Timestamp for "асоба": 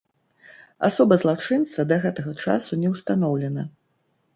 0.87-1.19